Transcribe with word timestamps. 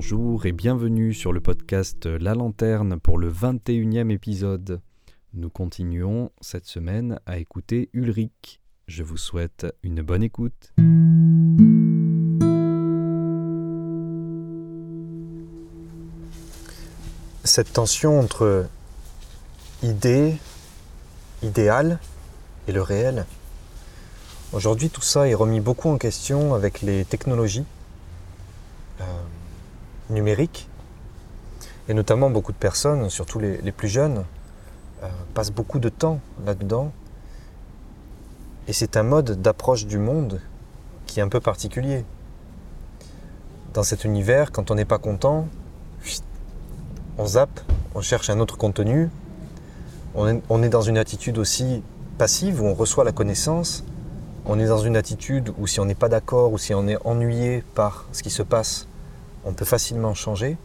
Bonjour 0.00 0.46
et 0.46 0.52
bienvenue 0.52 1.12
sur 1.12 1.32
le 1.32 1.40
podcast 1.40 2.06
La 2.06 2.34
Lanterne 2.34 3.00
pour 3.00 3.18
le 3.18 3.32
21e 3.32 4.12
épisode. 4.12 4.80
Nous 5.34 5.50
continuons 5.50 6.30
cette 6.40 6.66
semaine 6.66 7.18
à 7.26 7.38
écouter 7.38 7.90
Ulrich. 7.92 8.60
Je 8.86 9.02
vous 9.02 9.16
souhaite 9.16 9.66
une 9.82 10.02
bonne 10.02 10.22
écoute. 10.22 10.72
Cette 17.42 17.72
tension 17.72 18.20
entre 18.20 18.68
idée, 19.82 20.36
idéal 21.42 21.98
et 22.68 22.72
le 22.72 22.82
réel. 22.82 23.26
Aujourd'hui, 24.52 24.90
tout 24.90 25.02
ça 25.02 25.26
est 25.26 25.34
remis 25.34 25.60
beaucoup 25.60 25.88
en 25.88 25.98
question 25.98 26.54
avec 26.54 26.82
les 26.82 27.04
technologies 27.04 27.64
numériques. 30.10 30.68
Et 31.88 31.94
notamment, 31.94 32.30
beaucoup 32.30 32.52
de 32.52 32.58
personnes, 32.58 33.08
surtout 33.10 33.38
les, 33.38 33.72
plus 33.72 33.88
jeunes, 33.88 34.24
euh, 35.02 35.08
passent 35.34 35.52
beaucoup 35.52 35.78
de 35.78 35.88
temps 35.88 36.20
là-dedans. 36.44 36.92
Et 38.66 38.72
c'est 38.72 38.96
un 38.96 39.02
mode 39.02 39.40
d'approche 39.40 39.86
du 39.86 39.98
monde 39.98 40.40
qui 41.06 41.20
est 41.20 41.22
un 41.22 41.28
peu 41.28 41.40
particulier. 41.40 42.04
Dans 43.72 43.82
cet 43.82 44.04
univers, 44.04 44.52
quand 44.52 44.70
on 44.70 44.74
n'est 44.74 44.84
pas 44.84 44.98
content, 44.98 45.48
on 47.16 47.26
zappe, 47.26 47.60
on 47.94 48.00
cherche 48.00 48.28
un 48.30 48.40
autre 48.40 48.56
contenu. 48.56 49.08
On 50.14 50.62
est, 50.62 50.68
dans 50.68 50.82
une 50.82 50.98
attitude 50.98 51.38
aussi 51.38 51.82
passive 52.16 52.60
où 52.60 52.66
on 52.66 52.74
reçoit 52.74 53.04
la 53.04 53.12
connaissance. 53.12 53.84
On 54.46 54.58
est 54.58 54.66
dans 54.66 54.78
une 54.78 54.96
attitude 54.96 55.52
où 55.58 55.66
si 55.66 55.78
on 55.80 55.84
n'est 55.84 55.94
pas 55.94 56.08
d'accord 56.08 56.52
ou 56.52 56.58
si 56.58 56.74
on 56.74 56.88
est 56.88 56.98
ennuyé 57.04 57.62
par 57.74 58.06
ce 58.12 58.22
qui 58.22 58.30
se 58.30 58.42
passe, 58.42 58.87
on 59.48 59.54
peut 59.54 59.64
facilement 59.64 60.12
changer. 60.14 60.58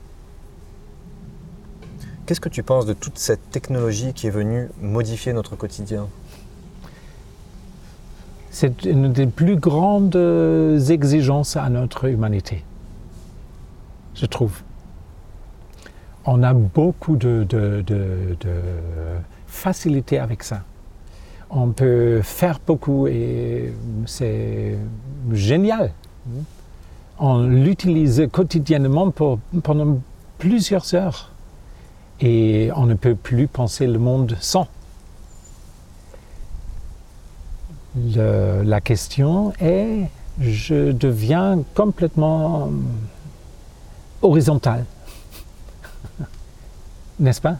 Qu'est-ce 2.25 2.41
que 2.41 2.49
tu 2.49 2.63
penses 2.63 2.85
de 2.85 2.93
toute 2.93 3.17
cette 3.17 3.49
technologie 3.49 4.13
qui 4.13 4.27
est 4.27 4.31
venue 4.31 4.69
modifier 4.81 5.31
notre 5.31 5.55
quotidien? 5.55 6.07
C'est 8.51 8.83
une 8.83 9.11
des 9.11 9.25
plus 9.25 9.55
grandes 9.55 10.15
exigences 10.89 11.55
à 11.55 11.69
notre 11.69 12.05
humanité, 12.05 12.63
je 14.15 14.25
trouve. 14.25 14.61
On 16.25 16.43
a 16.43 16.53
beaucoup 16.53 17.15
de, 17.15 17.47
facilité 19.47 20.19
avec 20.19 20.43
ça. 20.43 20.63
On 21.49 21.69
peut 21.69 22.21
faire 22.21 22.59
beaucoup 22.65 23.07
et 23.07 23.73
c'est 24.05 24.77
génial. 25.31 25.91
On 27.19 27.43
l'utilise 27.43 28.27
quotidiennement 28.31 29.11
pendant 29.11 29.99
plusieurs 30.39 30.93
heures 30.95 31.31
et 32.19 32.69
on 32.75 32.85
ne 32.85 32.95
peut 32.95 33.15
plus 33.15 33.47
penser 33.47 33.87
le 33.87 33.99
monde 33.99 34.35
sans. 34.39 34.67
la 37.95 38.81
question 38.81 39.53
est, 39.59 40.09
je 40.39 40.91
deviens 40.91 41.63
complètement 41.75 42.71
horizontal, 44.23 44.85
n'est-ce 47.19 47.41
pas? 47.41 47.57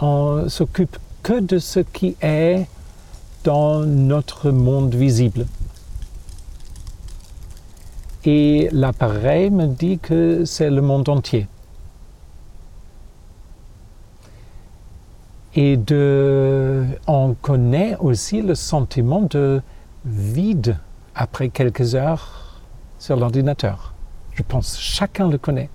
On 0.00 0.48
s'occupe 0.48 0.98
que 1.22 1.40
de 1.40 1.58
ce 1.58 1.80
qui 1.80 2.16
est 2.20 2.66
dans 3.44 3.80
notre 3.80 4.50
monde 4.50 4.94
visible. 4.94 5.46
Et 8.24 8.68
l'appareil 8.72 9.50
me 9.50 9.66
dit 9.66 9.98
que 9.98 10.44
c'est 10.44 10.70
le 10.70 10.80
monde 10.80 11.08
entier. 11.08 11.48
Et 15.54 15.78
on 17.06 17.34
connaît 17.34 17.96
aussi 17.98 18.40
le 18.40 18.54
sentiment 18.54 19.22
de 19.22 19.60
vide 20.04 20.78
après 21.14 21.50
quelques 21.50 21.94
heures 21.94 22.62
sur 22.98 23.16
l'ordinateur. 23.16 23.92
Je 24.34 24.42
pense 24.42 24.78
chacun 24.78 25.28
le 25.28 25.36
connaît. 25.36 25.68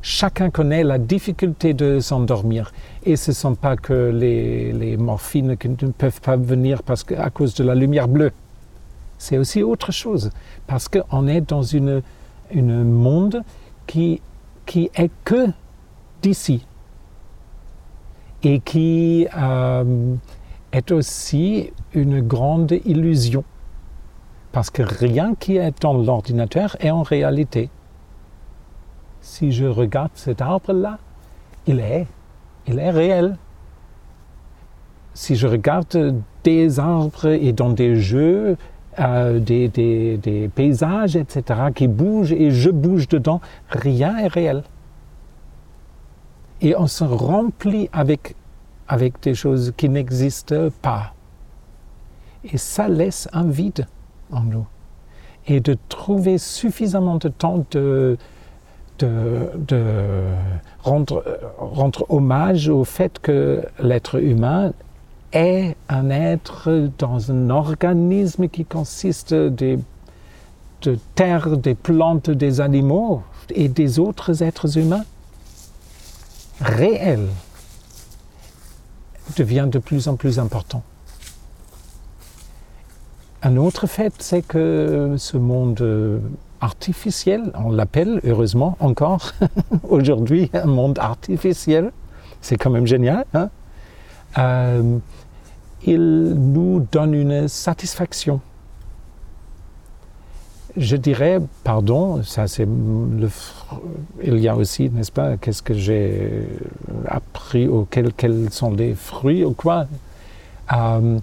Chacun 0.00 0.50
connaît 0.50 0.82
la 0.82 0.98
difficulté 0.98 1.74
de 1.74 2.00
s'endormir. 2.00 2.72
Et 3.04 3.16
ce 3.16 3.30
ne 3.30 3.34
sont 3.34 3.54
pas 3.54 3.76
que 3.76 4.10
les, 4.10 4.96
morphines 4.96 5.56
ne 5.64 5.90
peuvent 5.92 6.20
pas 6.20 6.36
venir 6.36 6.82
parce 6.82 7.04
que, 7.04 7.14
à 7.14 7.30
cause 7.30 7.54
de 7.54 7.64
la 7.64 7.74
lumière 7.74 8.08
bleue. 8.08 8.32
C'est 9.22 9.38
aussi 9.38 9.62
autre 9.62 9.92
chose. 9.92 10.30
Parce 10.66 10.88
qu'on 10.88 11.28
est 11.28 11.42
dans 11.42 11.62
une, 11.62 12.02
une 12.50 12.82
monde 12.82 13.44
qui, 13.86 14.20
qui 14.66 14.90
est 14.96 15.12
que 15.22 15.46
d'ici 16.22 16.66
et 18.42 18.58
qui 18.58 19.28
euh, 19.38 20.16
est 20.72 20.90
aussi 20.90 21.70
une 21.94 22.20
grande 22.20 22.72
illusion. 22.84 23.44
Parce 24.50 24.70
que 24.70 24.82
rien 24.82 25.36
qui 25.36 25.56
est 25.56 25.80
dans 25.80 25.94
l'ordinateur 25.94 26.76
est 26.80 26.90
en 26.90 27.04
réalité. 27.04 27.70
Si 29.20 29.52
je 29.52 29.66
regarde 29.66 30.10
cet 30.14 30.42
arbre-là, 30.42 30.98
il 31.68 31.78
est, 31.78 32.08
il 32.66 32.80
est 32.80 32.90
réel. 32.90 33.36
Si 35.14 35.36
je 35.36 35.46
regarde 35.46 36.16
des 36.42 36.80
arbres 36.80 37.26
et 37.26 37.52
dans 37.52 37.70
des 37.70 37.94
jeux, 37.94 38.56
euh, 38.98 39.38
des, 39.38 40.50
paysages, 40.54 41.16
etc., 41.16 41.60
qui 41.74 41.88
bougent 41.88 42.32
et 42.32 42.50
je 42.50 42.70
bouge 42.70 43.08
dedans, 43.08 43.40
rien 43.70 44.16
est 44.18 44.28
réel 44.28 44.62
et 46.62 46.76
on 46.76 46.86
se 46.86 47.04
remplit 47.04 47.90
avec, 47.92 48.36
avec 48.88 49.20
des 49.20 49.34
choses 49.34 49.72
qui 49.76 49.88
n'existent 49.88 50.68
pas. 50.80 51.12
Et 52.44 52.56
ça 52.56 52.88
laisse 52.88 53.28
un 53.32 53.48
vide 53.48 53.86
en 54.30 54.42
nous. 54.42 54.66
Et 55.46 55.60
de 55.60 55.76
trouver 55.88 56.38
suffisamment 56.38 57.16
de 57.16 57.28
temps 57.28 57.66
de, 57.72 58.16
de, 59.00 59.50
de 59.56 59.82
rendre, 60.84 61.24
rendre 61.58 62.06
hommage 62.08 62.68
au 62.68 62.84
fait 62.84 63.18
que 63.18 63.64
l'être 63.80 64.22
humain 64.22 64.72
est 65.32 65.76
un 65.88 66.10
être 66.10 66.90
dans 66.98 67.30
un 67.30 67.50
organisme 67.50 68.48
qui 68.48 68.64
consiste 68.64 69.34
de 69.34 69.78
terre, 71.14 71.56
des 71.56 71.74
plantes, 71.74 72.30
des 72.30 72.60
animaux 72.60 73.22
et 73.54 73.68
des 73.68 73.98
autres 73.98 74.42
êtres 74.42 74.78
humains 74.78 75.04
réel 76.60 77.28
devient 79.36 79.68
de 79.70 79.78
plus 79.78 80.08
en 80.08 80.16
plus 80.16 80.38
important. 80.38 80.82
Un 83.42 83.56
autre 83.56 83.86
fait, 83.86 84.14
c'est 84.18 84.42
que 84.42 85.14
ce 85.18 85.36
monde 85.36 86.22
artificiel, 86.60 87.50
on 87.54 87.70
l'appelle 87.70 88.20
heureusement 88.24 88.76
encore 88.78 89.32
aujourd'hui 89.88 90.50
un 90.52 90.66
monde 90.66 90.98
artificiel, 90.98 91.92
c'est 92.40 92.56
quand 92.56 92.70
même 92.70 92.86
génial, 92.86 93.24
hein? 93.34 93.50
Euh, 94.38 94.98
il 95.84 96.34
nous 96.34 96.86
donne 96.90 97.14
une 97.14 97.48
satisfaction 97.48 98.40
je 100.76 100.96
dirais, 100.96 101.38
pardon, 101.64 102.22
ça 102.22 102.46
c'est 102.48 102.64
le, 102.64 103.28
il 104.22 104.38
y 104.38 104.48
a 104.48 104.56
aussi, 104.56 104.88
n'est-ce 104.90 105.12
pas, 105.12 105.36
qu'est-ce 105.36 105.62
que 105.62 105.74
j'ai 105.74 106.48
appris, 107.06 107.68
quels, 107.90 108.50
sont 108.50 108.72
les 108.72 108.94
fruits 108.94 109.44
ou 109.44 109.52
quoi. 109.52 109.86
Euh, 110.72 111.18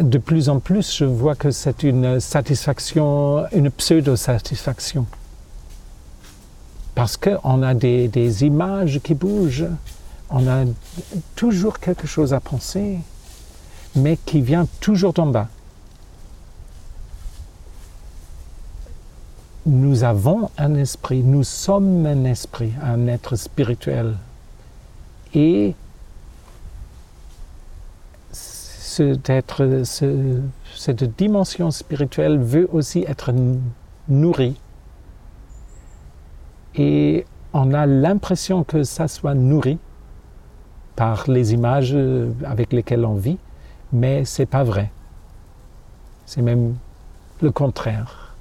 de 0.00 0.18
plus 0.18 0.48
en 0.48 0.58
plus, 0.58 0.96
je 0.96 1.04
vois 1.04 1.34
que 1.34 1.50
c'est 1.50 1.82
une 1.82 2.18
satisfaction, 2.18 3.44
une 3.52 3.70
pseudo-satisfaction. 3.70 5.06
Parce 6.94 7.16
qu'on 7.16 7.62
a 7.62 7.74
des 7.74 8.44
images 8.44 9.00
qui 9.02 9.14
bougent, 9.14 9.68
on 10.32 10.46
a 10.48 10.64
toujours 11.36 11.78
quelque 11.78 12.06
chose 12.06 12.34
à 12.34 12.40
penser, 12.40 12.98
mais 13.94 14.16
qui 14.16 14.40
vient 14.40 14.66
toujours 14.80 15.12
d'en 15.12 15.26
bas. 15.26 15.48
nous 19.66 20.04
avons 20.04 20.50
un 20.58 20.74
esprit, 20.74 21.22
nous 21.22 21.44
sommes 21.44 22.06
un 22.06 22.24
esprit, 22.24 22.72
un 22.82 23.06
être 23.06 23.36
spirituel. 23.36 24.16
Et 25.34 25.74
cette 28.32 29.32
dimension 31.16 31.70
spirituelle 31.70 32.38
veut 32.38 32.68
aussi 32.72 33.04
être 33.06 33.32
nourrie. 34.08 34.56
Et 36.74 37.24
on 37.52 37.72
a 37.72 37.86
l'impression 37.86 38.64
que 38.64 38.82
ça 38.82 39.08
soit 39.08 39.34
nourri 39.34 39.78
par 40.96 41.30
les 41.30 41.52
images 41.54 41.96
avec 42.44 42.72
lesquelles 42.72 43.04
on 43.04 43.14
vit, 43.14 43.38
mais 43.92 44.24
ce 44.24 44.42
n'est 44.42 44.46
pas 44.46 44.64
vrai. 44.64 44.90
C'est 46.26 46.42
même 46.42 46.74
le 47.40 47.50
contraire. 47.50 48.34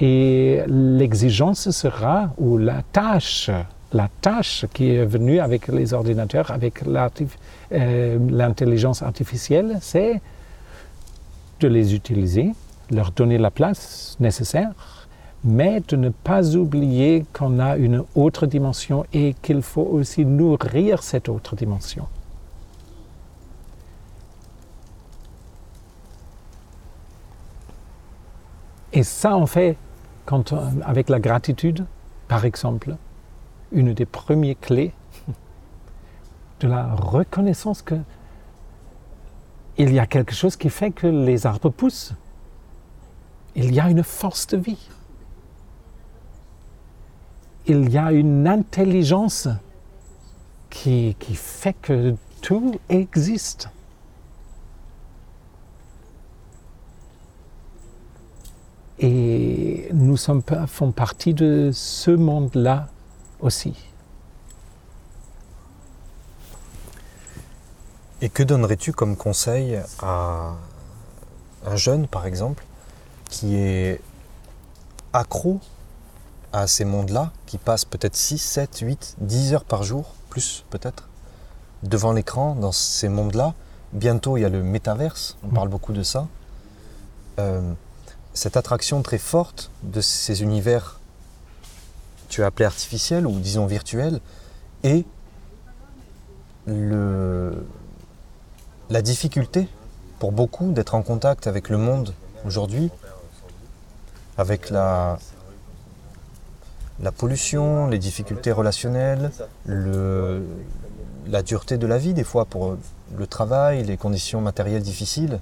Et 0.00 0.62
l'exigence 0.66 1.70
sera, 1.70 2.34
ou 2.38 2.58
la 2.58 2.82
tâche, 2.92 3.50
la 3.92 4.08
tâche 4.20 4.66
qui 4.74 4.90
est 4.90 5.04
venue 5.04 5.40
avec 5.40 5.68
les 5.68 5.94
ordinateurs, 5.94 6.50
avec 6.50 6.82
euh, 7.72 8.18
l'intelligence 8.30 9.02
artificielle, 9.02 9.78
c'est 9.80 10.20
de 11.60 11.68
les 11.68 11.94
utiliser, 11.94 12.52
leur 12.90 13.10
donner 13.12 13.38
la 13.38 13.50
place 13.50 14.16
nécessaire, 14.20 14.72
mais 15.46 15.80
de 15.86 15.94
ne 15.94 16.08
pas 16.08 16.56
oublier 16.56 17.24
qu'on 17.32 17.60
a 17.60 17.76
une 17.76 18.04
autre 18.16 18.46
dimension 18.46 19.06
et 19.12 19.34
qu'il 19.42 19.62
faut 19.62 19.82
aussi 19.84 20.26
nourrir 20.26 21.04
cette 21.04 21.28
autre 21.28 21.54
dimension. 21.54 22.08
Et 28.92 29.04
ça, 29.04 29.36
en 29.36 29.46
fait, 29.46 29.76
avec 30.82 31.08
la 31.08 31.20
gratitude, 31.20 31.86
par 32.26 32.44
exemple, 32.44 32.96
une 33.70 33.94
des 33.94 34.06
premières 34.06 34.58
clés 34.60 34.92
de 36.60 36.66
la 36.66 36.92
reconnaissance 36.94 37.82
que 37.82 37.94
il 39.78 39.92
y 39.92 39.98
a 39.98 40.06
quelque 40.06 40.34
chose 40.34 40.56
qui 40.56 40.70
fait 40.70 40.90
que 40.90 41.06
les 41.06 41.46
arbres 41.46 41.68
poussent. 41.68 42.14
Il 43.54 43.74
y 43.74 43.78
a 43.78 43.90
une 43.90 44.02
force 44.02 44.46
de 44.46 44.56
vie. 44.56 44.88
Il 47.68 47.90
y 47.90 47.98
a 47.98 48.12
une 48.12 48.46
intelligence 48.46 49.48
qui, 50.70 51.16
fait 51.34 51.72
que 51.72 52.14
tout 52.40 52.78
existe. 52.88 53.68
Et 58.98 59.88
nous 59.92 60.16
sommes, 60.16 60.42
faisons 60.68 60.92
partie 60.92 61.34
de 61.34 61.70
ce 61.72 62.10
monde-là 62.12 62.88
aussi. 63.40 63.74
Et 68.22 68.28
que 68.28 68.42
donnerais-tu 68.42 68.92
comme 68.92 69.16
conseil 69.16 69.78
à 70.00 70.54
un 71.66 71.76
jeune, 71.76 72.06
par 72.06 72.26
exemple, 72.26 72.64
qui 73.28 73.56
est 73.56 74.00
accro 75.12 75.60
à 76.52 76.66
ces 76.66 76.84
mondes-là, 76.84 77.32
qui 77.46 77.58
passe 77.58 77.84
peut-être 77.84 78.16
6, 78.16 78.38
7, 78.38 78.78
8, 78.80 79.16
10 79.20 79.54
heures 79.54 79.64
par 79.64 79.82
jour, 79.82 80.14
plus 80.28 80.64
peut-être, 80.70 81.08
devant 81.82 82.12
l'écran, 82.12 82.54
dans 82.54 82.72
ces 82.72 83.08
mondes-là. 83.08 83.54
Bientôt, 83.92 84.36
il 84.36 84.42
y 84.42 84.44
a 84.44 84.48
le 84.48 84.62
métaverse, 84.62 85.36
on 85.44 85.48
parle 85.54 85.68
beaucoup 85.68 85.92
de 85.92 86.02
ça. 86.02 86.26
Euh, 87.38 87.72
cette 88.34 88.56
attraction 88.56 89.02
très 89.02 89.18
forte 89.18 89.70
de 89.82 90.00
ces 90.00 90.42
univers, 90.42 91.00
tu 92.28 92.42
as 92.42 92.46
appelé 92.46 92.66
artificiels 92.66 93.26
ou 93.26 93.38
disons 93.38 93.66
virtuels, 93.66 94.20
et 94.82 95.06
la 98.90 99.02
difficulté 99.02 99.68
pour 100.18 100.32
beaucoup 100.32 100.72
d'être 100.72 100.94
en 100.94 101.02
contact 101.02 101.46
avec 101.46 101.68
le 101.68 101.78
monde 101.78 102.12
aujourd'hui, 102.44 102.90
avec 104.36 104.70
la, 104.70 105.18
la 107.00 107.12
pollution, 107.12 107.86
les 107.86 107.98
difficultés 107.98 108.52
relationnelles, 108.52 109.30
le, 109.66 110.46
la 111.26 111.42
dureté 111.42 111.76
de 111.78 111.86
la 111.86 111.98
vie 111.98 112.14
des 112.14 112.24
fois 112.24 112.44
pour 112.44 112.76
le 113.16 113.26
travail, 113.26 113.84
les 113.84 113.96
conditions 113.96 114.40
matérielles 114.40 114.82
difficiles. 114.82 115.40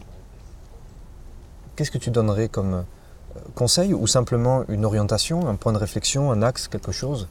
Qu'est-ce 1.76 1.90
que 1.90 1.98
tu 1.98 2.10
donnerais 2.10 2.48
comme 2.48 2.74
euh, 2.74 2.82
conseil 3.54 3.94
ou 3.94 4.06
simplement 4.06 4.64
une 4.68 4.84
orientation, 4.84 5.48
un 5.48 5.56
point 5.56 5.72
de 5.72 5.78
réflexion, 5.78 6.30
un 6.30 6.42
axe, 6.42 6.68
quelque 6.68 6.92
chose? 6.92 7.28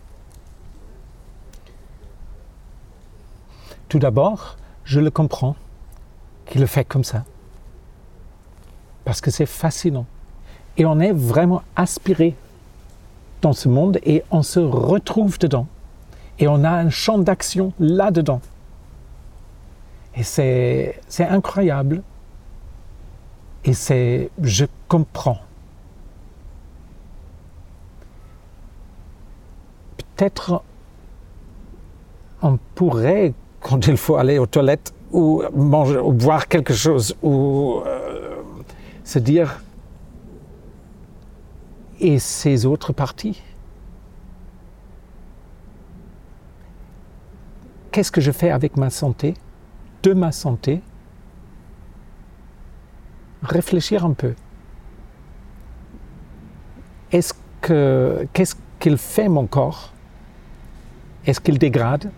Tout 3.89 3.99
d'abord, 3.99 4.57
je 4.85 4.99
le 4.99 5.11
comprends 5.11 5.55
qu'il 6.45 6.61
le 6.61 6.67
fait 6.67 6.85
comme 6.85 7.03
ça. 7.03 7.23
Parce 9.05 9.21
que 9.21 9.31
c'est 9.31 9.45
fascinant. 9.45 10.05
Et 10.77 10.85
on 10.85 10.99
est 10.99 11.11
vraiment 11.11 11.61
aspiré 11.75 12.35
dans 13.43 13.53
ce 13.53 13.69
monde 13.69 13.99
et 14.03 14.23
on 14.31 14.41
se 14.41 14.59
retrouve 14.59 15.37
dedans. 15.37 15.67
Et 16.39 16.47
on 16.47 16.63
a 16.63 16.71
un 16.71 16.89
champ 16.89 17.19
d'action 17.19 17.73
là-dedans. 17.79 18.41
Et 20.17 20.23
c'est 20.23 20.95
incroyable. 21.19 22.01
Et 23.65 23.73
c'est, 23.73 24.29
je 24.41 24.65
comprends. 24.87 25.39
Peut-être 29.97 30.63
on 32.41 32.57
pourrait, 32.75 33.33
quand 33.61 33.87
il 33.87 33.97
faut 33.97 34.15
aller 34.15 34.37
aux 34.37 34.45
toilettes, 34.45 34.93
ou 35.11 35.43
manger, 35.55 35.99
ou 35.99 36.11
boire 36.11 36.47
quelque 36.47 36.73
chose, 36.73 37.15
ou 37.21 37.81
euh, 37.85 38.41
se 39.03 39.19
dire 39.19 39.61
et 41.99 42.19
ces 42.19 42.65
autres 42.65 42.93
parties. 42.93 43.41
Qu'est-ce 47.91 48.11
que 48.11 48.21
je 48.21 48.31
fais 48.31 48.49
avec 48.49 48.75
ma 48.77 48.89
santé, 48.89 49.35
de 50.01 50.13
ma 50.13 50.31
santé? 50.31 50.81
Réfléchir 53.43 54.05
un 54.05 54.13
peu. 54.13 54.33
Est-ce 57.11 57.33
que 57.61 58.27
qu'est-ce 58.33 58.55
qu'il 58.79 58.97
fait 58.97 59.29
mon 59.29 59.45
corps? 59.45 59.93
Est-ce 61.25 61.39
qu'il 61.39 61.59
dégrade? 61.59 62.11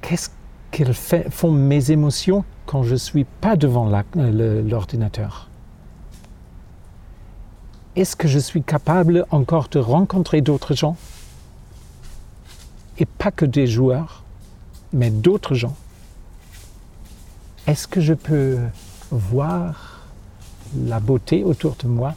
Qu'est-ce 0.00 0.30
qu'elles 0.70 0.94
font 0.94 1.50
mes 1.50 1.90
émotions 1.90 2.44
quand 2.66 2.84
je 2.84 2.92
ne 2.92 2.98
suis 2.98 3.24
pas 3.24 3.56
devant 3.56 3.90
l'ordinateur? 4.14 5.50
Est-ce 7.96 8.16
que 8.16 8.26
je 8.26 8.40
suis 8.40 8.62
capable 8.62 9.24
encore 9.30 9.68
de 9.68 9.78
rencontrer 9.78 10.40
d'autres 10.40 10.74
gens? 10.74 10.96
Et 12.98 13.06
pas 13.06 13.30
que 13.30 13.44
des 13.44 13.68
joueurs, 13.68 14.24
mais 14.92 15.10
d'autres 15.10 15.54
gens. 15.54 15.76
Est-ce 17.68 17.86
que 17.86 18.00
je 18.00 18.14
peux 18.14 18.58
voir 19.12 20.00
la 20.76 20.98
beauté 20.98 21.44
autour 21.44 21.76
de 21.76 21.86
moi? 21.86 22.14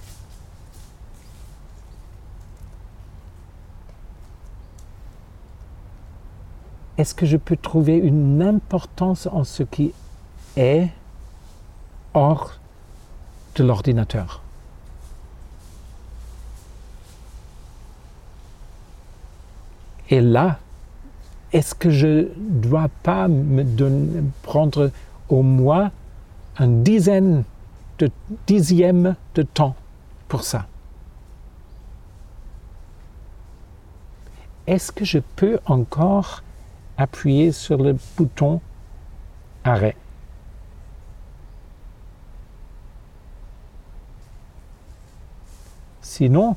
Est-ce 6.97 7.13
que 7.13 7.27
je 7.27 7.37
peux 7.37 7.55
trouver 7.55 7.97
une 7.97 8.41
importance 8.41 9.27
en 9.31 9.43
ce 9.43 9.61
qui 9.61 9.93
est 10.55 10.87
hors 12.15 12.53
de 13.55 13.63
l'ordinateur? 13.63 14.41
Et 20.09 20.21
là, 20.21 20.59
est-ce 21.51 21.75
que 21.75 21.89
je 21.89 22.07
ne 22.07 22.61
dois 22.61 22.89
pas 23.03 23.27
me 23.27 23.63
prendre 24.43 24.91
au 25.29 25.41
moins 25.41 25.91
un 26.57 26.67
dizaine 26.67 27.43
de 27.99 28.09
dixième 28.45 29.15
de 29.35 29.41
temps 29.43 29.75
pour 30.27 30.43
ça? 30.43 30.67
Est-ce 34.65 34.91
que 34.91 35.05
je 35.05 35.19
peux 35.19 35.59
encore 35.65 36.43
appuyer 36.97 37.51
sur 37.51 37.77
le 37.81 37.95
bouton 38.17 38.59
arrêt? 39.63 39.95
Sinon, 46.01 46.55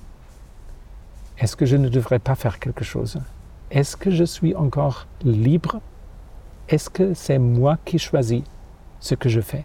est-ce 1.38 1.54
que 1.54 1.66
je 1.66 1.76
ne 1.76 1.88
devrais 1.88 2.18
pas 2.18 2.34
faire 2.34 2.58
quelque 2.58 2.84
chose? 2.84 3.20
Est-ce 3.70 3.96
que 3.96 4.10
je 4.10 4.24
suis 4.24 4.56
encore 4.56 5.06
libre? 5.22 5.80
Est-ce 6.68 6.90
que 6.90 7.14
c'est 7.14 7.38
moi 7.38 7.78
qui 7.84 8.00
choisis 8.00 8.42
ce 8.98 9.14
que 9.14 9.28
je 9.28 9.40
fais? 9.40 9.64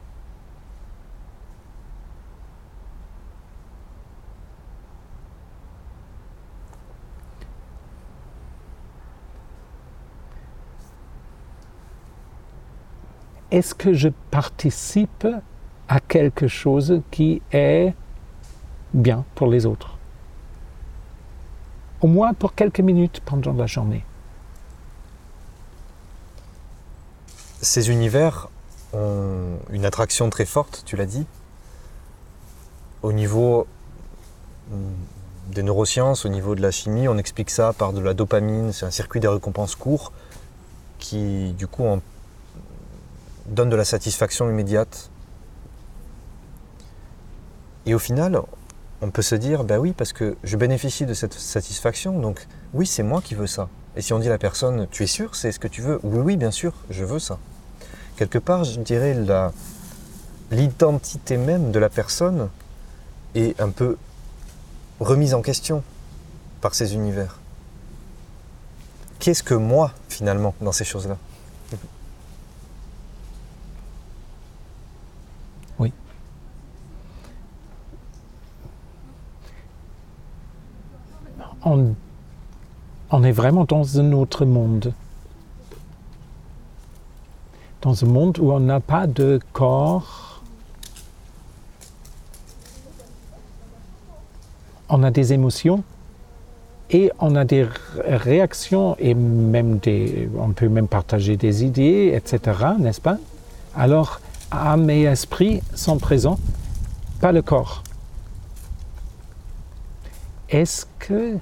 Est-ce 13.50 13.74
que 13.74 13.94
je 13.94 14.10
participe 14.30 15.28
à 15.88 16.00
quelque 16.00 16.48
chose 16.48 17.02
qui 17.10 17.42
est 17.52 17.96
bien 18.94 19.26
pour 19.34 19.48
les 19.48 19.66
autres? 19.66 19.95
Au 22.06 22.08
moins 22.08 22.36
pour 22.36 22.54
quelques 22.54 22.82
minutes 22.82 23.20
pendant 23.26 23.52
la 23.54 23.66
journée. 23.66 24.06
Ces 27.64 27.90
univers 27.90 28.48
ont 28.94 29.58
une 29.72 29.86
attraction 29.86 30.30
très 30.30 30.46
forte, 30.46 30.84
tu 30.86 30.98
l'as 30.98 31.08
dit. 31.08 31.26
au 33.02 33.12
niveau 33.12 33.66
des 35.48 35.64
neurosciences, 35.64 36.26
au 36.26 36.30
niveau 36.30 36.54
de 36.54 36.62
la 36.62 36.70
chimie, 36.70 37.08
on 37.08 37.18
explique 37.18 37.50
ça 37.50 37.74
par 37.74 37.92
de 37.92 38.02
la 38.02 38.14
dopamine, 38.14 38.72
c'est 38.72 38.86
un 38.86 38.92
circuit 38.92 39.20
des 39.20 39.28
récompenses 39.28 39.74
court 39.74 40.12
qui 41.00 41.54
du 41.54 41.66
coup 41.66 41.86
donne 43.48 43.72
de 43.72 43.76
la 43.76 43.84
satisfaction 43.84 44.48
immédiate. 44.48 45.10
Et 47.88 47.96
au 47.96 48.00
final, 48.00 48.44
on 49.02 49.10
peut 49.12 49.22
se 49.22 49.36
dire, 49.36 49.64
ben 49.64 49.78
oui, 49.78 49.94
parce 49.94 50.14
que 50.14 50.38
je 50.44 50.58
bénéficie 50.58 51.06
de 51.06 51.14
cette 51.14 51.34
satisfaction, 51.34 52.20
donc 52.20 52.48
oui, 52.74 52.86
c'est 52.86 53.04
moi 53.04 53.22
qui 53.22 53.36
veux 53.36 53.48
ça. 53.48 53.70
Et 53.96 54.02
si 54.02 54.14
on 54.14 54.20
dit 54.20 54.28
à 54.28 54.32
la 54.32 54.38
personne, 54.38 54.88
tu 54.92 55.04
es 55.04 55.08
sûr, 55.08 55.36
c'est 55.36 55.52
ce 55.52 55.60
que 55.60 55.68
tu 55.68 55.82
veux 55.82 56.00
Oui, 56.04 56.20
oui, 56.20 56.38
bien 56.38 56.52
sûr, 56.52 56.74
je 56.90 57.06
veux 57.06 57.20
ça. 57.20 57.38
Quelque 58.18 58.38
part, 58.38 58.64
je 58.64 58.80
dirais, 58.80 59.16
l'identité 60.52 61.38
même 61.38 61.72
de 61.72 61.80
la 61.80 61.90
personne 61.90 62.50
est 63.36 63.60
un 63.60 63.70
peu 63.70 63.98
remise 65.00 65.34
en 65.34 65.42
question 65.42 65.84
par 66.62 66.74
ces 66.74 66.94
univers. 66.94 67.40
Qu'est-ce 69.20 69.44
que 69.44 69.54
moi, 69.54 69.92
finalement, 70.10 70.56
dans 70.62 70.72
ces 70.72 70.86
choses-là? 70.86 71.18
On, 81.66 83.24
est 83.24 83.32
vraiment 83.32 83.66
dans 83.66 84.00
un 84.00 84.12
autre 84.12 84.46
monde. 84.46 84.94
Dans 87.82 88.04
un 88.04 88.08
monde 88.08 88.38
où 88.38 88.52
on 88.52 88.60
n'a 88.60 88.80
pas 88.80 89.08
de 89.08 89.40
corps. 89.52 90.44
On 94.90 95.02
a 95.02 95.10
des 95.10 95.34
émotions 95.34 95.84
et 96.92 97.12
on 97.20 97.36
a 97.36 97.46
des 97.46 97.64
ré- 97.64 98.16
réactions 98.16 98.96
et 99.00 99.16
même 99.16 99.80
des, 99.80 100.30
on 100.38 100.52
peut 100.52 100.70
même 100.70 100.88
partager 100.88 101.36
des 101.36 101.66
idées, 101.66 102.14
etc., 102.16 102.60
n'est-ce 102.78 103.02
pas? 103.02 103.18
Alors, 103.76 104.22
âme 104.52 104.92
et 104.92 105.04
esprit 105.04 105.64
sont 105.74 105.98
présents, 105.98 106.38
pas 107.20 107.32
le 107.32 107.42
corps. 107.42 107.82
Est-ce 110.50 110.86
que 111.00 111.40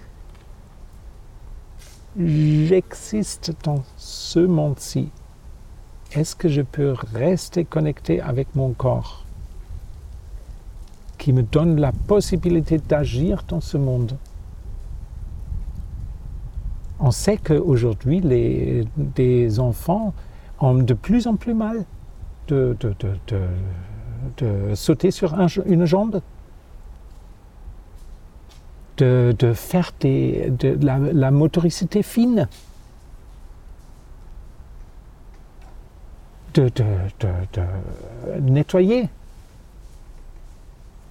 j'existe 2.19 3.53
dans 3.63 3.83
ce 3.97 4.39
monde-ci. 4.39 5.09
Est-ce 6.13 6.35
que 6.35 6.47
je 6.47 6.61
peux 6.61 6.93
rester 7.13 7.65
connecté 7.65 8.21
avec 8.21 8.55
mon 8.55 8.73
corps 8.73 9.25
qui 11.17 11.33
me 11.33 11.41
donne 11.41 11.79
la 11.79 11.91
possibilité 11.91 12.77
d'agir 12.77 13.43
dans 13.47 13.61
ce 13.61 13.77
monde? 13.77 14.17
On 16.99 17.11
sait 17.11 17.37
qu'aujourd'hui, 17.37 18.21
les, 18.21 18.85
des 18.95 19.59
enfants 19.59 20.13
ont 20.59 20.75
de 20.75 20.93
plus 20.93 21.27
en 21.27 21.35
plus 21.35 21.53
mal 21.53 21.83
de, 22.47 22.77
sauter 24.75 25.11
sur 25.11 25.33
un- 25.33 25.47
une 25.65 25.85
jambe 25.85 26.21
de, 28.97 29.35
faire 29.53 29.91
des- 29.99 30.49
de 30.51 30.77
la, 30.85 31.31
motoricité 31.31 32.03
fine, 32.03 32.47
de, 36.53 36.69
de- 36.69 38.41
nettoyer, 38.41 39.09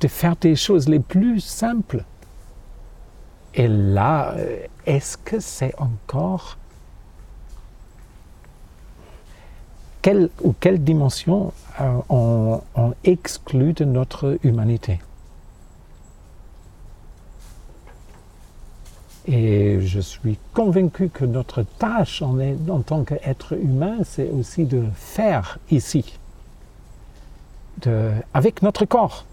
de 0.00 0.08
faire 0.08 0.36
des 0.36 0.54
choses 0.56 0.88
les 0.88 1.00
plus 1.00 1.40
simples. 1.40 2.04
Et 3.54 3.68
là, 3.68 4.34
est-ce 4.86 5.16
que 5.18 5.40
c'est 5.40 5.74
encore... 5.78 6.56
Quelle, 10.00 10.30
ou 10.42 10.52
quelle 10.58 10.82
dimension 10.82 11.52
euh, 11.80 11.98
on, 12.08 12.60
on 12.74 12.92
exclut 13.04 13.72
de 13.72 13.84
notre 13.84 14.36
humanité? 14.42 15.00
Et 19.26 19.80
je 19.80 20.00
suis 20.00 20.36
convaincu 20.52 21.08
que 21.08 21.24
notre 21.24 21.62
tâche 21.62 22.22
en, 22.22 22.36
tant 22.80 23.04
qu'être 23.04 23.52
humain, 23.52 23.98
c'est 24.04 24.28
aussi 24.30 24.64
de 24.64 24.82
faire 24.94 25.58
ici, 25.70 26.18
de- 27.82 28.10
avec 28.34 28.62
notre 28.62 28.84
corps, 28.84 29.24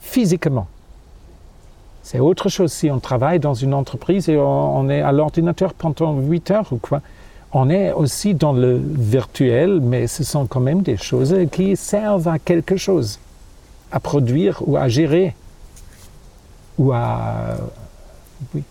physiquement. 0.00 0.66
C'est 2.02 2.20
autre 2.20 2.48
chose 2.48 2.72
si 2.72 2.90
on 2.90 3.00
travaille 3.00 3.38
dans 3.38 3.54
une 3.54 3.72
entreprise 3.74 4.28
et 4.28 4.36
on, 4.36 4.78
on 4.78 4.88
est 4.90 5.00
à 5.00 5.12
l'ordinateur 5.12 5.72
pendant 5.74 6.18
8 6.18 6.50
heures 6.50 6.72
ou 6.72 6.76
quoi. 6.76 7.00
On 7.52 7.70
est 7.70 7.92
aussi 7.92 8.34
dans 8.34 8.52
le 8.52 8.76
virtuel, 8.78 9.80
mais 9.80 10.06
ce 10.06 10.22
sont 10.22 10.46
quand 10.46 10.60
même 10.60 10.82
des 10.82 10.98
choses 10.98 11.34
qui 11.50 11.76
servent 11.76 12.28
à 12.28 12.38
quelque 12.38 12.76
chose, 12.76 13.18
à 13.90 14.00
produire 14.00 14.62
ou 14.66 14.76
à 14.76 14.88
gérer, 14.88 15.34
ou 16.78 16.92
à... 16.92 17.56
Oui. 18.54 18.62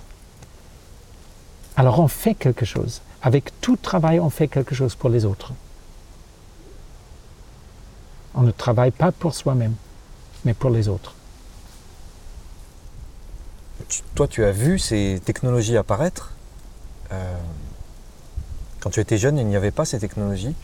Alors 1.78 2.00
on 2.00 2.08
fait 2.08 2.34
quelque 2.34 2.66
chose. 2.66 3.02
Avec 3.22 3.62
tout 3.62 3.78
travail, 3.78 4.20
on 4.20 4.32
fait 4.32 4.48
quelque 4.48 4.76
chose 4.76 4.96
pour 4.96 5.10
les 5.10 5.26
autres. 5.26 5.54
On 8.34 8.42
ne 8.42 8.52
travaille 8.52 8.92
pas 8.92 9.12
pour 9.12 9.34
soi-même, 9.36 9.76
mais 10.44 10.54
pour 10.54 10.72
les 10.72 10.88
autres. 10.88 11.14
Toi, 14.16 14.28
tu 14.28 14.44
as 14.44 14.52
vu 14.52 14.80
ces 14.80 15.22
technologies 15.24 15.78
apparaître? 15.78 16.34
Euh, 17.12 17.38
quand 18.80 18.90
tu 18.90 19.00
étais 19.00 19.18
jeune, 19.18 19.38
il 19.38 19.46
n'y 19.46 19.56
avait 19.56 19.72
pas 19.72 19.86
ces 19.86 20.00
technologies. 20.00 20.56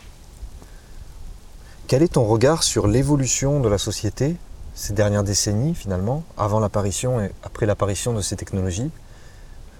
Quel 1.86 2.02
est 2.02 2.14
ton 2.14 2.24
regard 2.24 2.64
sur 2.64 2.86
l'évolution 2.88 3.60
de 3.60 3.68
la 3.68 3.78
société 3.78 4.36
ces 4.74 4.92
dernières 4.92 5.22
décennies, 5.22 5.76
finalement, 5.76 6.24
avant 6.36 6.58
l'apparition 6.58 7.20
et 7.20 7.30
après 7.44 7.66
l'apparition 7.66 8.12
de 8.12 8.20
ces 8.20 8.34
technologies? 8.34 8.90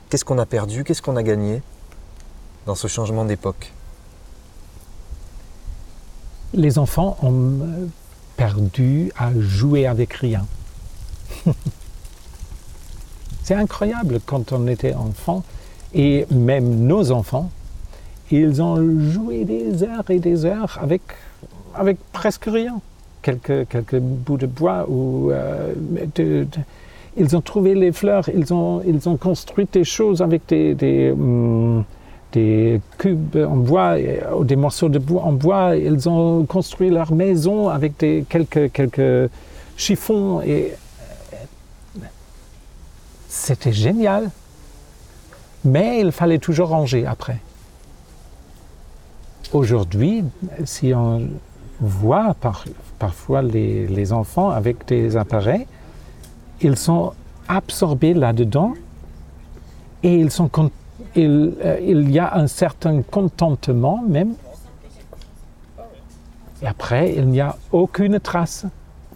Qu'est-ce 0.09 0.25
qu'on 0.25 0.39
a 0.39 0.47
perdu? 0.47 0.85
Qu'est-ce 0.85 1.03
qu'on 1.03 1.17
a 1.17 1.23
gagné 1.23 1.63
dans 2.67 2.75
ce 2.75 2.87
changement 2.89 3.25
d'époque? 3.25 3.73
Les 6.53 6.79
enfants 6.79 7.17
ont 7.23 7.89
perdu 8.37 9.11
à 9.17 9.31
jouer 9.39 9.87
avec 9.87 10.13
rien. 10.15 10.47
C'est 13.43 13.55
incroyable 13.55 14.21
quand 14.25 14.53
on 14.53 14.67
était 14.69 14.95
enfant, 14.95 15.43
et 15.93 16.27
même 16.31 16.87
nos 16.87 17.11
enfants, 17.11 17.51
ils 18.31 18.63
ont 18.63 18.77
joué 19.11 19.45
des 19.45 19.83
heures 19.83 20.09
et 20.11 20.19
des 20.19 20.45
heures 20.47 20.79
avec, 20.81 21.03
presque 22.13 22.47
rien. 22.47 22.81
Quelques, 23.21 23.97
bouts 23.99 24.37
de 24.37 24.47
bois 24.47 24.87
ou 24.89 25.31
euh, 25.31 25.73
de- 26.15 26.47
ils 27.17 27.37
ont 27.37 27.41
trouvé 27.41 27.75
les 27.75 27.93
fleurs, 27.93 28.29
ils 28.29 28.53
ont, 28.53 28.83
ils 28.87 29.09
ont 29.09 29.17
construit 29.17 29.69
des 29.71 29.85
choses 29.85 30.21
avec 30.23 30.43
des, 30.49 30.75
des, 30.75 31.11
hum, 31.13 31.85
cubes 32.99 33.37
en 33.37 33.57
bois, 33.57 33.97
des 34.43 34.57
morceaux 34.57 34.89
de 34.89 34.99
bois 34.99 35.23
en 35.23 35.33
bois. 35.33 35.77
Ils 35.77 36.09
ont 36.09 36.45
construit 36.45 36.91
leur 36.91 37.13
maison 37.13 37.69
avec 37.69 37.99
des, 37.99 38.25
quelques, 38.29 38.73
quelques 38.73 39.31
chiffons. 39.77 40.41
Et 40.43 40.73
c'était 43.29 43.73
génial. 43.73 44.31
Mais 45.65 46.01
il 46.01 46.13
fallait 46.13 46.39
toujours 46.39 46.69
ranger 46.69 47.07
après. 47.07 47.39
Aujourd'hui, 49.53 50.25
si 50.65 50.93
on 50.93 51.29
voit 51.81 52.35
par- 52.41 52.65
parfois 52.99 53.43
les, 53.43 53.87
les 53.87 54.13
enfants 54.13 54.51
avec 54.51 54.87
des 54.87 55.17
appareils, 55.17 55.67
ils 56.65 56.79
sont 56.79 57.13
absorbés 57.47 58.15
là-dedans 58.15 58.73
et 60.03 60.27
euh, 61.17 61.79
il 61.83 62.11
y 62.11 62.19
a 62.19 62.35
un 62.37 62.47
certain 62.47 63.03
contentement 63.03 64.03
même. 64.09 64.35
Et 66.63 66.67
après, 66.67 67.15
il 67.15 67.27
n'y 67.27 67.43
a 67.43 67.57
aucune 67.71 68.19
trace. 68.19 68.65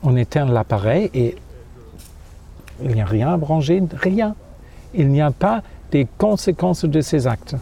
On 0.02 0.14
éteint 0.16 0.44
l'appareil 0.44 1.10
et 1.14 1.36
il 2.82 2.90
n'y 2.94 3.00
a 3.00 3.06
rien 3.06 3.32
à 3.32 3.36
ranger, 3.36 3.82
rien. 3.94 4.34
Il 4.94 5.08
n'y 5.08 5.22
a 5.22 5.30
pas 5.30 5.62
des 5.90 6.06
conséquences 6.18 6.84
de 6.84 7.00
ces 7.00 7.26
actes. 7.26 7.56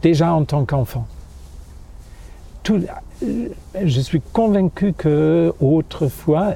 Déjà 0.00 0.32
en 0.32 0.44
tant 0.44 0.64
qu'enfant. 0.64 1.06
Euh, 2.70 3.48
je 3.84 4.00
suis 4.00 4.20
convaincu 4.20 4.92
que 4.92 5.52
autrefois, 5.60 6.54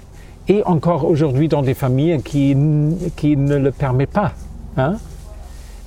et 0.49 0.63
encore 0.65 1.05
aujourd'hui 1.05 1.49
dans 1.49 1.63
des 1.63 1.75
familles 1.75 2.21
qui, 2.23 2.57
qui 3.17 3.37
ne 3.37 3.57
le 3.57 3.71
permettent 3.71 4.11
pas, 4.11 4.33
hein, 4.77 4.97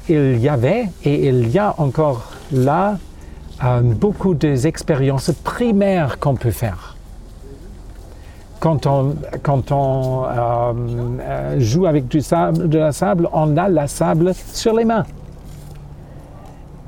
il 0.07 0.37
y 0.39 0.49
avait 0.49 0.89
et 1.03 1.27
il 1.29 1.49
y 1.49 1.59
a 1.59 1.75
encore 1.77 2.31
là 2.51 2.97
euh, 3.63 3.81
beaucoup 3.81 4.33
d'expériences 4.33 5.31
primaires 5.43 6.19
qu'on 6.19 6.35
peut 6.35 6.51
faire. 6.51 6.95
quand 8.59 8.87
on, 8.87 9.15
quand 9.43 9.71
on 9.71 10.23
euh, 10.25 10.73
euh, 11.21 11.59
joue 11.59 11.85
avec 11.85 12.07
du 12.07 12.21
sable, 12.21 12.67
de 12.67 12.79
la 12.79 12.91
sable, 12.91 13.29
on 13.31 13.55
a 13.57 13.69
la 13.69 13.87
sable 13.87 14.33
sur 14.33 14.73
les 14.73 14.85
mains. 14.85 15.05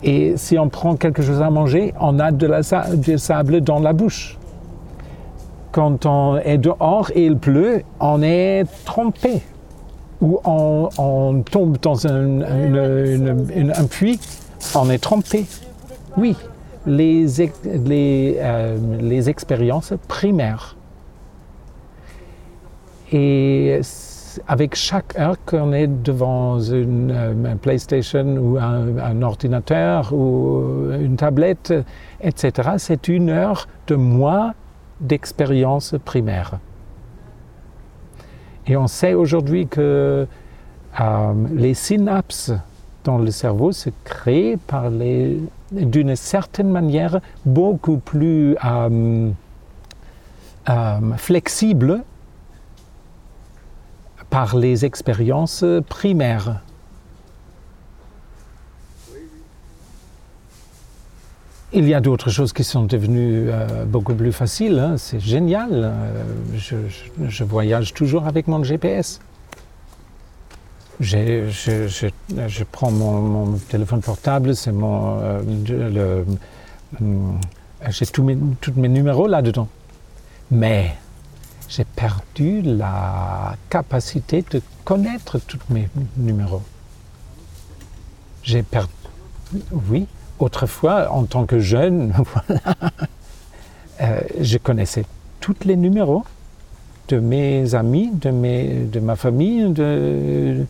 Et 0.01 0.37
si 0.37 0.57
on 0.57 0.69
prend 0.69 0.95
quelque 0.95 1.21
chose 1.21 1.41
à 1.41 1.49
manger, 1.49 1.93
on 1.99 2.19
a 2.19 2.31
de 2.31 2.47
la, 2.47 2.61
du 2.95 3.17
sable 3.17 3.61
dans 3.61 3.79
la 3.79 3.93
bouche. 3.93 4.37
Quand 5.71 6.05
on 6.05 6.37
est 6.37 6.57
dehors 6.57 7.11
et 7.13 7.25
il 7.25 7.37
pleut, 7.37 7.83
on 7.99 8.21
est 8.21 8.63
trompé. 8.85 9.41
Ou 10.21 10.39
on, 10.45 11.43
tombe 11.43 11.77
dans 11.79 12.07
un, 12.07 12.41
un 12.41 13.85
puits, 13.85 14.19
on 14.75 14.89
est 14.89 14.97
trompé. 14.97 15.45
Oui, 16.17 16.35
les, 16.87 17.27
les, 17.63 18.37
euh, 18.39 18.77
les 18.99 19.29
expériences 19.29 19.93
primaires. 20.07 20.75
Et 23.11 23.79
avec 24.47 24.75
chaque 24.75 25.17
heure 25.17 25.37
qu'on 25.45 25.73
est 25.73 25.87
devant 25.87 26.59
une, 26.59 27.11
euh, 27.11 27.51
un 27.53 27.57
PlayStation 27.57 28.25
ou 28.37 28.57
un, 28.57 29.21
ordinateur 29.21 30.13
ou 30.13 30.91
une 30.91 31.15
tablette, 31.15 31.73
etc., 32.21 32.71
c'est 32.77 33.07
une 33.07 33.29
heure 33.29 33.67
de 33.87 33.95
moins 33.95 34.53
d'expérience 34.99 35.95
primaire. 36.05 36.59
Et 38.67 38.75
on 38.75 38.87
sait 38.87 39.13
aujourd'hui 39.13 39.67
que 39.67 40.27
euh, 40.99 41.33
les 41.53 41.73
synapses 41.73 42.51
dans 43.03 43.17
le 43.17 43.31
cerveau 43.31 43.71
se 43.71 43.89
créent 44.03 44.57
d'une 45.71 46.15
certaine 46.15 46.69
manière 46.69 47.21
beaucoup 47.45 47.97
plus 47.97 48.57
euh, 48.65 49.31
flexible 51.15 52.03
par 54.29 54.57
les 54.57 54.83
expériences 54.83 55.63
primaires. 55.87 56.61
Il 61.73 61.85
y 61.87 61.93
a 61.93 61.99
d'autres 61.99 62.29
choses 62.29 62.53
qui 62.53 62.63
sont 62.63 62.83
devenues 62.83 63.49
euh, 63.49 63.83
beaucoup 63.83 64.13
plus 64.13 64.31
faciles. 64.31 64.79
Hein. 64.79 64.95
C'est 64.97 65.19
génial. 65.19 65.69
Euh, 65.73 66.23
je, 67.27 67.43
voyage 67.43 67.93
toujours 67.93 68.25
avec 68.25 68.47
mon 68.47 68.63
GPS. 68.63 69.19
Je, 71.01 72.63
prends 72.71 72.91
mon, 72.91 73.57
téléphone 73.69 74.01
portable, 74.01 74.55
c'est 74.55 74.71
mon, 74.71 75.19
euh, 75.19 76.23
j'ai 77.89 78.05
tous 78.05 78.23
mes, 78.23 78.37
tous 78.61 78.73
mes 78.75 78.87
numéros 78.87 79.27
là-dedans. 79.27 79.67
Mais 80.49 80.95
j'ai 81.67 81.83
perdu 81.83 82.61
la 82.61 83.57
capacité 83.69 84.43
de 84.49 84.61
connaître 84.85 85.37
tous 85.39 85.59
mes 85.69 85.89
numéros. 86.15 86.63
J'ai 88.41 88.63
perdu, 88.63 88.93
oui, 89.89 90.07
autrefois, 90.39 91.11
en 91.11 91.23
tant 91.23 91.45
que 91.45 91.59
jeune, 91.59 92.13
euh, 94.01 94.21
je 94.39 94.57
connaissais 94.57 95.05
tous 95.39 95.55
les 95.65 95.75
numéros 95.75 96.23
de 97.07 97.19
mes 97.19 97.73
amis, 97.75 98.11
de, 98.13 98.29
mes, 98.29 98.85
de 98.85 98.99
ma 98.99 99.15
famille, 99.15 99.71
de, 99.71 100.65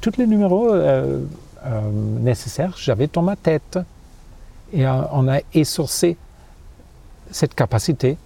tous 0.00 0.16
les 0.18 0.26
numéros 0.26 0.72
euh, 0.72 1.20
euh, 1.66 1.80
nécessaires, 2.20 2.74
j'avais 2.76 3.08
dans 3.08 3.22
ma 3.22 3.36
tête. 3.36 3.78
Et 4.72 4.86
on 4.86 5.28
a 5.28 5.38
essorcé 5.52 6.16
cette 7.30 7.54
capacité 7.54 8.16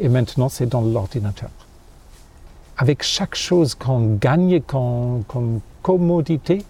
et 0.00 0.08
maintenant 0.08 0.48
c'est 0.48 0.66
dans 0.66 0.80
l'ordinateur. 0.80 1.50
Avec 2.76 3.02
chaque 3.02 3.36
chose 3.36 3.74
qu'on 3.76 4.16
gagne 4.16 4.60
comme, 4.62 5.22
commodité, 5.82 6.64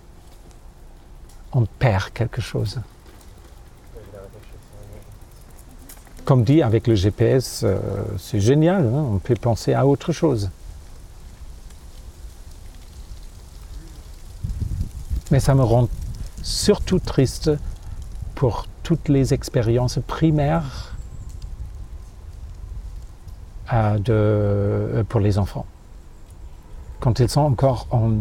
on 1.52 1.64
perd 1.78 2.10
quelque 2.12 2.42
chose. 2.42 2.80
Comme 6.24 6.44
dit 6.44 6.62
avec 6.62 6.86
le 6.86 6.94
GPS, 6.94 7.62
euh, 7.64 7.78
c'est 8.16 8.40
génial, 8.40 8.86
hein, 8.86 9.06
on 9.12 9.18
peut 9.18 9.34
penser 9.34 9.74
à 9.74 9.86
autre 9.86 10.12
chose. 10.12 10.50
Mais 15.30 15.40
ça 15.40 15.54
me 15.54 15.62
rend 15.62 15.88
surtout 16.42 16.98
triste 16.98 17.50
pour 18.34 18.66
toutes 18.82 19.08
les 19.08 19.34
expériences 19.34 19.98
primaires 20.06 20.92
de, 23.72 24.12
euh, 24.12 25.04
pour 25.04 25.20
les 25.20 25.38
enfants. 25.38 25.64
Quand 27.00 27.18
ils 27.18 27.28
sont 27.28 27.40
encore 27.40 27.86
en 27.90 28.12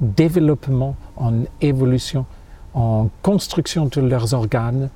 développement, 0.00 0.96
en 1.16 1.44
évolution, 1.60 2.26
en 2.74 3.08
construction 3.22 3.86
de 3.86 4.00
leurs 4.00 4.34
organes, 4.34 4.90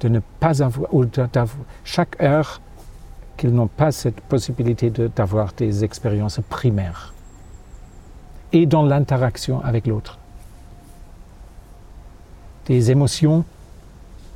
de 0.00 0.08
ne 0.08 0.20
pas 0.40 0.62
avoir, 0.62 0.92
ou 0.94 1.04
d'avoir, 1.04 1.56
chaque 1.84 2.20
heure 2.22 2.60
qu'ils 3.36 3.54
n'ont 3.54 3.68
pas 3.68 3.92
cette 3.92 4.20
possibilité 4.20 4.90
d'avoir 4.90 5.52
des 5.52 5.84
expériences 5.84 6.40
primaires 6.48 7.14
et 8.52 8.66
dans 8.66 8.82
l'interaction 8.82 9.62
avec 9.62 9.86
l'autre. 9.86 10.18
Des 12.66 12.90
émotions 12.90 13.44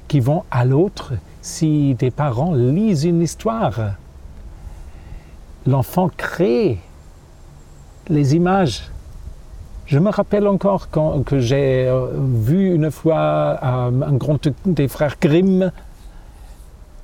qui 0.09 0.21
vont 0.21 0.45
à 0.51 0.65
l'autre 0.65 1.15
si 1.41 1.95
des 1.95 2.11
parents 2.11 2.55
lisent 2.55 3.05
une 3.05 3.23
histoire 3.23 3.97
l'enfant 5.67 6.11
crée 6.17 6.79
les 8.09 8.35
images. 8.35 8.91
Je 9.93 9.99
me 9.99 10.09
rappelle 10.09 10.49
encore 10.49 10.89
quand, 10.89 11.23
que 11.23 11.39
j'ai 11.39 11.87
euh, 11.87 12.07
vu 12.17 12.75
une 12.75 12.91
fois 12.91 13.59
euh, 13.63 13.91
un 14.01 14.15
grand 14.15 14.49
des 14.65 14.89
frères 14.89 15.17
Grimm 15.21 15.71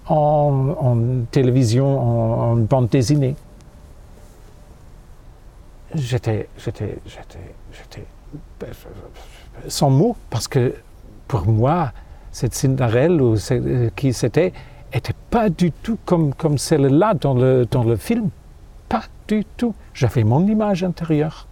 en, 0.06 1.04
télévision, 1.30 2.00
en, 2.00 2.56
bande 2.56 2.88
dessinée. 2.88 3.36
J'étais, 5.94 6.48
sans 9.68 9.90
mots 9.90 10.16
parce 10.30 10.48
que 10.48 10.72
pour 11.26 11.44
moi, 11.46 11.92
cette 12.32 12.54
Cinderelle 12.54 13.20
ou 13.20 13.34
qui 13.96 14.14
c'était, 14.14 14.54
n'était 14.94 15.12
pas 15.28 15.50
du 15.50 15.72
tout 15.72 15.98
comme, 16.06 16.32
comme 16.32 16.56
celle-là 16.56 17.12
dans 17.12 17.34
le, 17.34 17.66
dans 17.70 17.84
le 17.84 17.96
film. 17.96 18.30
Pas 18.88 19.02
du 19.28 19.44
tout. 19.58 19.74
J'avais 19.92 20.24
mon 20.24 20.46
image 20.46 20.82
intérieure. 20.84 21.47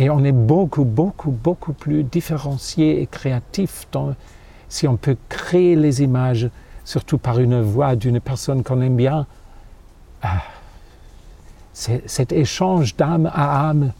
Et 0.00 0.08
on 0.08 0.24
est 0.24 0.32
beaucoup, 0.32 0.84
beaucoup, 0.84 1.30
beaucoup 1.30 1.74
plus 1.74 2.04
différencié 2.04 3.02
et 3.02 3.06
créatif 3.06 3.86
si 4.70 4.88
on 4.88 4.96
peut 4.96 5.18
créer 5.28 5.76
les 5.76 6.02
images, 6.02 6.48
surtout 6.86 7.18
par 7.18 7.38
une 7.38 7.60
voix 7.60 7.96
d'une 7.96 8.18
personne 8.18 8.62
qu'on 8.62 8.80
aime 8.80 8.96
bien. 8.96 9.26
Ah, 10.22 10.40
cet 11.74 12.32
échange 12.32 12.96
d'âme 12.96 13.30
à 13.34 13.68
âme, 13.68 13.92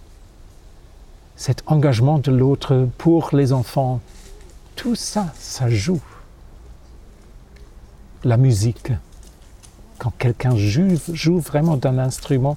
cet 1.36 1.62
engagement 1.66 2.18
de 2.18 2.32
l'autre 2.32 2.88
pour 2.96 3.28
les 3.34 3.52
enfants, 3.52 4.00
tout 4.76 4.94
ça, 4.94 5.26
ça 5.34 5.68
joue. 5.68 6.00
La 8.24 8.38
musique 8.38 8.90
quand 9.98 10.14
quelqu'un 10.16 10.56
joue, 10.56 10.96
joue 11.12 11.40
vraiment 11.40 11.76
d'un 11.76 11.98
instrument. 11.98 12.56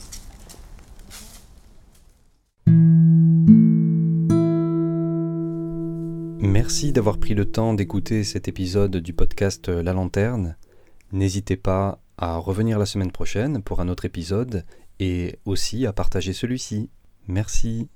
Merci 6.63 6.93
d'avoir 6.93 7.17
pris 7.17 7.34
le 7.34 7.43
temps 7.43 7.73
d'écouter 7.73 8.23
cet 8.23 8.47
épisode 8.47 8.95
du 8.95 9.12
podcast 9.12 9.67
La 9.67 9.91
Lanterne. 9.91 10.56
N'hésitez 11.12 11.58
pas 11.58 11.99
à 12.17 12.38
revenir 12.38 12.80
la 12.80 12.86
semaine 12.86 13.12
prochaine 13.12 13.62
pour 13.62 13.82
un 13.82 13.89
autre 13.89 14.06
épisode 14.06 14.63
et 14.97 15.39
aussi 15.43 15.86
à 15.86 15.91
partager 15.91 16.32
celui-ci. 16.32 16.89
Merci. 17.28 17.89